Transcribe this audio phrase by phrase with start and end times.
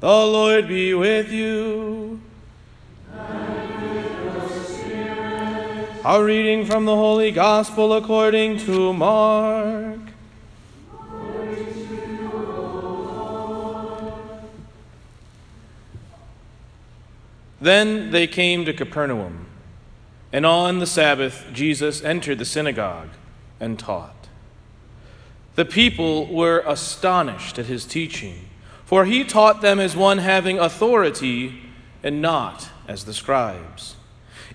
[0.00, 2.22] The Lord be with you.
[6.02, 10.00] Our reading from the Holy Gospel according to Mark.
[17.60, 19.48] Then they came to Capernaum,
[20.32, 23.10] and on the Sabbath Jesus entered the synagogue
[23.60, 24.28] and taught.
[25.56, 28.46] The people were astonished at his teaching,
[28.90, 31.62] for he taught them as one having authority
[32.02, 33.94] and not as the scribes.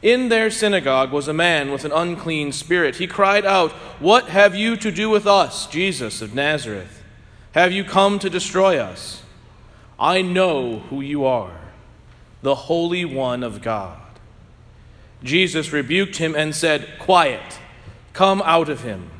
[0.02, 2.98] In their synagogue was a man with an unclean spirit.
[2.98, 3.72] He cried out,
[4.02, 7.02] What have you to do with us, Jesus of Nazareth?
[7.54, 9.24] Have you come to destroy us?
[9.98, 11.72] I know who you are,
[12.42, 14.02] the Holy One of God.
[15.24, 17.60] Jesus rebuked him and said, Quiet,
[18.12, 19.12] come out of him.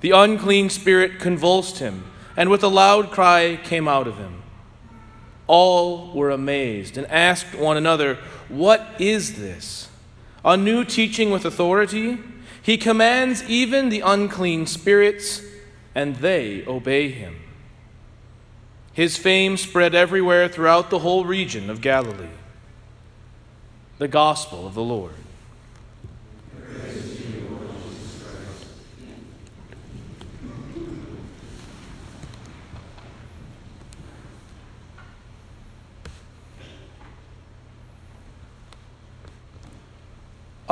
[0.00, 2.04] The unclean spirit convulsed him,
[2.36, 4.42] and with a loud cry came out of him.
[5.46, 9.88] All were amazed and asked one another, What is this?
[10.44, 12.18] A new teaching with authority?
[12.62, 15.42] He commands even the unclean spirits,
[15.94, 17.36] and they obey him.
[18.94, 22.28] His fame spread everywhere throughout the whole region of Galilee.
[23.98, 25.23] The Gospel of the Lord.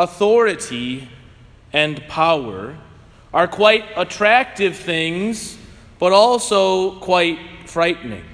[0.03, 1.09] Authority
[1.73, 2.77] and power
[3.33, 5.57] are quite attractive things,
[5.99, 8.25] but also quite frightening.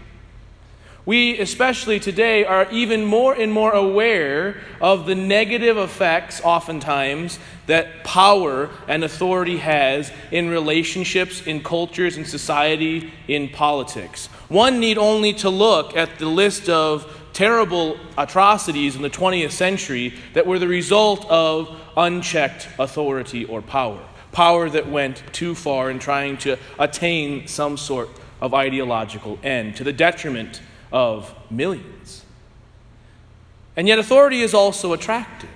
[1.05, 8.05] We, especially today, are even more and more aware of the negative effects, oftentimes, that
[8.05, 14.27] power and authority has in relationships, in cultures, in society, in politics.
[14.49, 17.07] One need only to look at the list of
[17.39, 24.03] terrible atrocities in the 20th century that were the result of unchecked authority or power.
[24.33, 28.09] Power that went too far in trying to attain some sort
[28.41, 32.25] of ideological end to the detriment of millions.
[33.77, 35.49] And yet, authority is also attractive.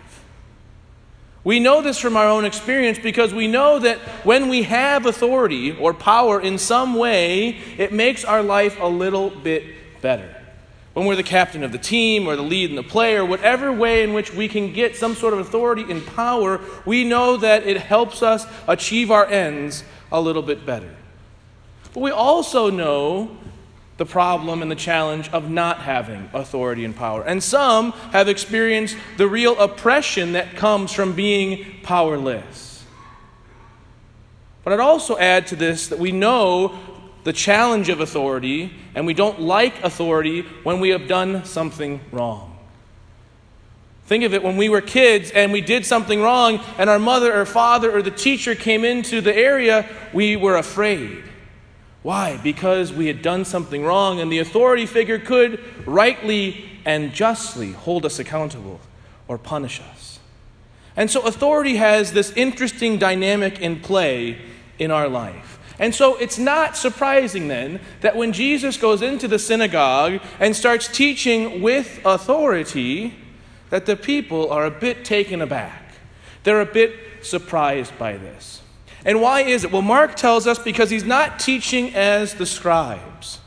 [1.42, 5.76] We know this from our own experience because we know that when we have authority
[5.76, 10.41] or power in some way, it makes our life a little bit better
[10.94, 13.72] when we're the captain of the team or the lead in the play or whatever
[13.72, 17.66] way in which we can get some sort of authority and power, we know that
[17.66, 20.94] it helps us achieve our ends a little bit better.
[21.94, 23.36] But we also know
[23.96, 27.22] the problem and the challenge of not having authority and power.
[27.22, 32.84] And some have experienced the real oppression that comes from being powerless.
[34.64, 36.78] But I'd also add to this that we know
[37.24, 42.58] the challenge of authority, and we don't like authority when we have done something wrong.
[44.06, 47.32] Think of it when we were kids and we did something wrong, and our mother
[47.32, 51.22] or father or the teacher came into the area, we were afraid.
[52.02, 52.38] Why?
[52.42, 58.04] Because we had done something wrong, and the authority figure could rightly and justly hold
[58.04, 58.80] us accountable
[59.28, 60.18] or punish us.
[60.96, 64.38] And so, authority has this interesting dynamic in play
[64.78, 65.58] in our life.
[65.78, 70.86] And so it's not surprising then that when Jesus goes into the synagogue and starts
[70.88, 73.14] teaching with authority,
[73.70, 75.94] that the people are a bit taken aback.
[76.44, 78.60] They're a bit surprised by this.
[79.04, 79.72] And why is it?
[79.72, 83.40] Well, Mark tells us because he's not teaching as the scribes.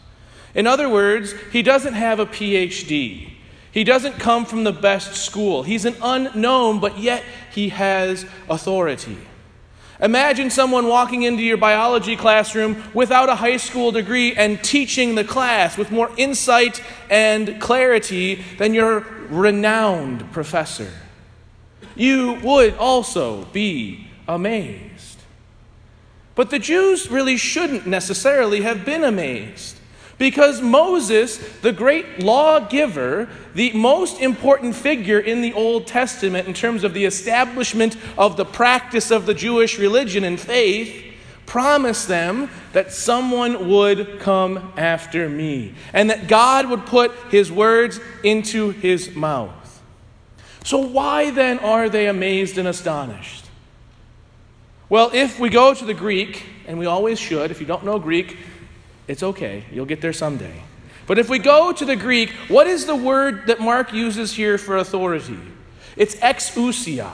[0.53, 3.33] In other words, he doesn't have a PhD.
[3.71, 5.63] He doesn't come from the best school.
[5.63, 9.17] He's an unknown, but yet he has authority.
[10.01, 15.23] Imagine someone walking into your biology classroom without a high school degree and teaching the
[15.23, 20.91] class with more insight and clarity than your renowned professor.
[21.95, 25.21] You would also be amazed.
[26.35, 29.77] But the Jews really shouldn't necessarily have been amazed.
[30.17, 36.83] Because Moses, the great lawgiver, the most important figure in the Old Testament in terms
[36.85, 41.03] of the establishment of the practice of the Jewish religion and faith,
[41.45, 47.99] promised them that someone would come after me and that God would put his words
[48.23, 49.81] into his mouth.
[50.63, 53.45] So, why then are they amazed and astonished?
[54.89, 57.99] Well, if we go to the Greek, and we always should, if you don't know
[57.99, 58.37] Greek,
[59.07, 60.63] it's okay, you'll get there someday.
[61.07, 64.57] But if we go to the Greek, what is the word that Mark uses here
[64.57, 65.37] for authority?
[65.95, 67.11] It's exousia.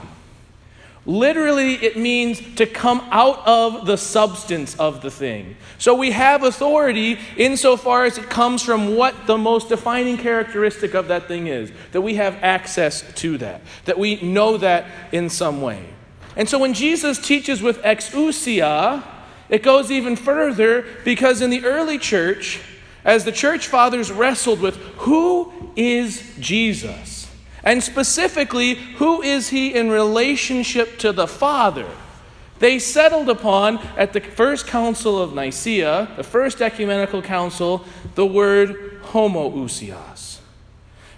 [1.04, 5.56] Literally, it means to come out of the substance of the thing.
[5.78, 11.08] So we have authority insofar as it comes from what the most defining characteristic of
[11.08, 11.72] that thing is.
[11.90, 15.84] That we have access to that, that we know that in some way.
[16.36, 19.02] And so when Jesus teaches with exousia,
[19.52, 22.58] it goes even further because in the early church,
[23.04, 27.30] as the church fathers wrestled with who is Jesus?
[27.62, 31.86] And specifically, who is he in relationship to the Father?
[32.60, 37.84] They settled upon, at the first council of Nicaea, the first ecumenical council,
[38.14, 40.31] the word homoousios.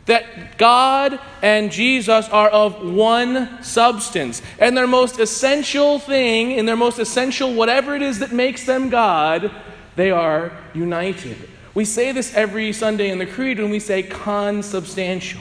[0.06, 4.42] That God and Jesus are of one substance.
[4.58, 8.90] And their most essential thing, in their most essential whatever it is that makes them
[8.90, 9.50] God,
[9.96, 11.36] they are united.
[11.74, 15.40] We say this every Sunday in the Creed when we say consubstantial.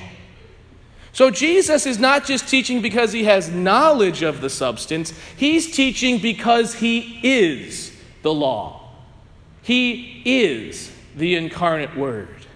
[1.11, 6.17] So Jesus is not just teaching because he has knowledge of the substance, he's teaching
[6.17, 8.89] because he is the law.
[9.61, 12.47] He is the incarnate word.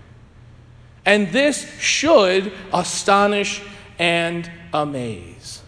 [1.07, 3.63] And this should astonish
[3.98, 5.63] and amaze.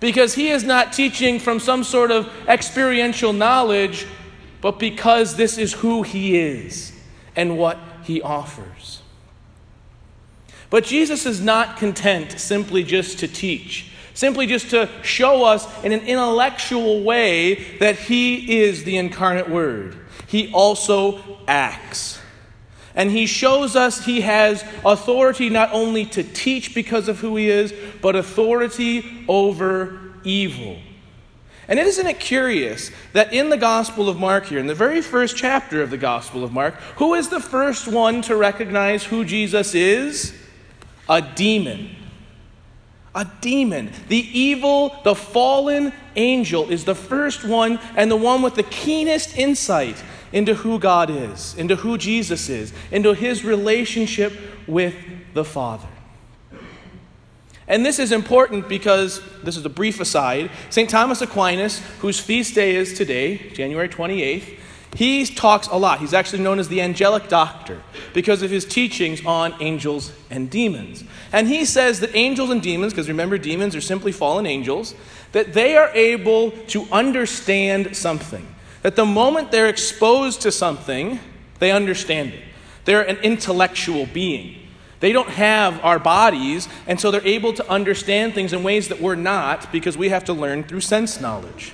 [0.00, 4.06] Because he is not teaching from some sort of experiential knowledge,
[4.60, 6.92] but because this is who he is
[7.36, 9.00] and what he offers.
[10.70, 15.92] But Jesus is not content simply just to teach, simply just to show us in
[15.92, 19.96] an intellectual way that He is the incarnate Word.
[20.26, 22.20] He also acts.
[22.98, 27.48] And He shows us He has authority not only to teach because of who He
[27.48, 27.72] is,
[28.02, 30.78] but authority over evil.
[31.66, 35.36] And isn't it curious that in the Gospel of Mark here, in the very first
[35.36, 39.74] chapter of the Gospel of Mark, who is the first one to recognize who Jesus
[39.74, 40.34] is?
[41.08, 41.90] a demon.
[43.14, 43.90] A demon.
[44.08, 49.36] The evil, the fallen angel is the first one and the one with the keenest
[49.36, 50.02] insight
[50.32, 54.32] into who God is, into who Jesus is, into his relationship
[54.66, 54.94] with
[55.34, 55.88] the Father.
[57.66, 60.88] And this is important because, this is a brief aside, St.
[60.88, 64.58] Thomas Aquinas, whose feast day is today, January 28th,
[64.94, 66.00] he talks a lot.
[66.00, 67.82] He's actually known as the angelic doctor
[68.14, 71.04] because of his teachings on angels and demons.
[71.30, 74.94] And he says that angels and demons, because remember, demons are simply fallen angels,
[75.32, 78.46] that they are able to understand something.
[78.82, 81.20] That the moment they're exposed to something,
[81.58, 82.42] they understand it.
[82.84, 84.54] They're an intellectual being.
[85.00, 89.00] They don't have our bodies, and so they're able to understand things in ways that
[89.00, 91.72] we're not because we have to learn through sense knowledge.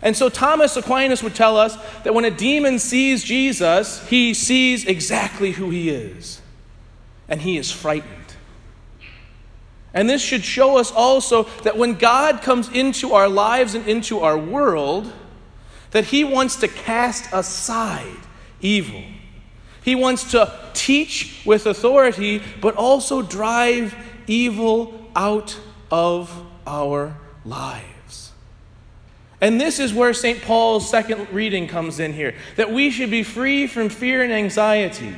[0.00, 4.84] And so Thomas Aquinas would tell us that when a demon sees Jesus, he sees
[4.84, 6.40] exactly who he is,
[7.28, 8.14] and he is frightened.
[9.92, 14.20] And this should show us also that when God comes into our lives and into
[14.20, 15.12] our world,
[15.90, 18.18] that he wants to cast aside
[18.60, 19.02] evil.
[19.82, 23.94] He wants to teach with authority, but also drive
[24.26, 25.58] evil out
[25.90, 26.30] of
[26.66, 28.32] our lives.
[29.40, 30.42] And this is where St.
[30.42, 35.14] Paul's second reading comes in here that we should be free from fear and anxiety.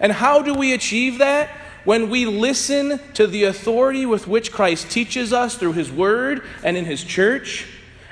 [0.00, 1.50] And how do we achieve that?
[1.84, 6.76] When we listen to the authority with which Christ teaches us through his word and
[6.76, 7.66] in his church,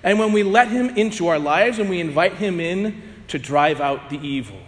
[0.06, 3.82] and when we let him into our lives and we invite him in to drive
[3.82, 4.58] out the evil.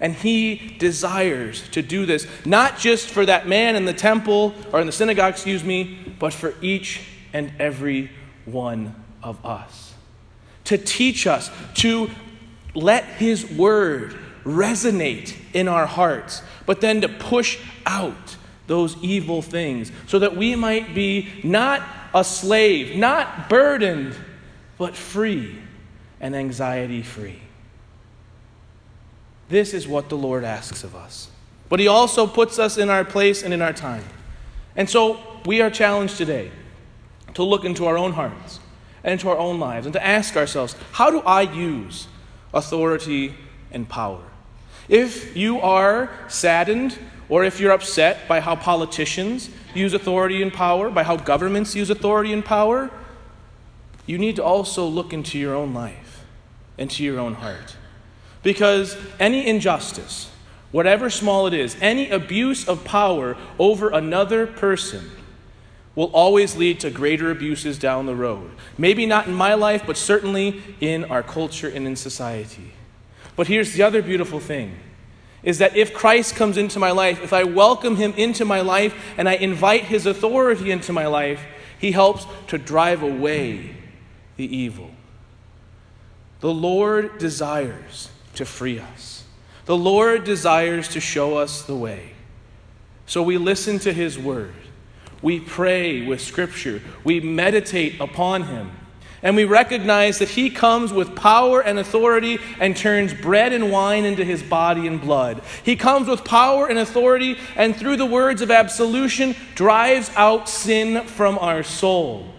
[0.00, 4.80] And he desires to do this, not just for that man in the temple or
[4.80, 7.00] in the synagogue, excuse me, but for each
[7.32, 8.10] and every
[8.44, 9.94] one of us
[10.68, 12.10] to teach us, to
[12.74, 18.36] let His word resonate in our hearts, but then to push out
[18.66, 24.14] those evil things so that we might be not a slave, not burdened,
[24.78, 25.58] but free
[26.20, 27.40] and anxiety free.
[29.48, 31.30] This is what the Lord asks of us.
[31.68, 34.04] But He also puts us in our place and in our time.
[34.76, 36.50] And so we are challenged today
[37.34, 38.60] to look into our own hearts
[39.02, 42.08] and into our own lives and to ask ourselves how do I use
[42.54, 43.34] authority
[43.70, 44.22] and power?
[44.88, 50.90] If you are saddened or if you're upset by how politicians use authority and power,
[50.90, 52.90] by how governments use authority and power,
[54.08, 56.24] you need to also look into your own life,
[56.78, 57.76] into your own heart.
[58.42, 60.30] Because any injustice,
[60.72, 65.10] whatever small it is, any abuse of power over another person
[65.94, 68.50] will always lead to greater abuses down the road.
[68.78, 72.72] Maybe not in my life, but certainly in our culture and in society.
[73.36, 74.74] But here's the other beautiful thing
[75.42, 78.94] is that if Christ comes into my life, if I welcome him into my life
[79.18, 81.44] and I invite his authority into my life,
[81.78, 83.77] He helps to drive away
[84.38, 84.90] the evil.
[86.40, 89.24] The Lord desires to free us.
[89.66, 92.12] The Lord desires to show us the way.
[93.04, 94.54] So we listen to His word.
[95.20, 96.80] We pray with Scripture.
[97.02, 98.70] We meditate upon Him.
[99.22, 104.04] And we recognize that He comes with power and authority and turns bread and wine
[104.04, 105.42] into His body and blood.
[105.64, 111.04] He comes with power and authority and through the words of absolution drives out sin
[111.08, 112.32] from our soul.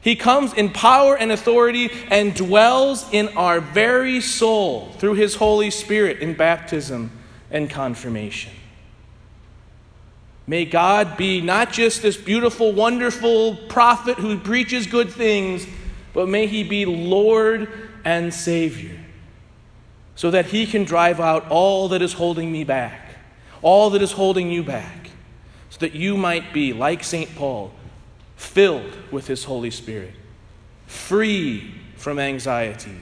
[0.00, 5.70] He comes in power and authority and dwells in our very soul through His Holy
[5.70, 7.10] Spirit in baptism
[7.50, 8.52] and confirmation.
[10.46, 15.66] May God be not just this beautiful, wonderful prophet who preaches good things,
[16.14, 17.68] but may He be Lord
[18.04, 18.98] and Savior
[20.14, 23.16] so that He can drive out all that is holding me back,
[23.62, 25.10] all that is holding you back,
[25.68, 27.34] so that you might be, like St.
[27.36, 27.72] Paul,
[28.40, 30.14] filled with His Holy Spirit,
[30.86, 32.96] free from anxiety,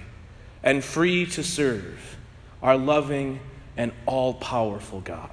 [0.64, 2.16] and free to serve
[2.60, 3.38] our loving
[3.76, 5.30] and all powerful God.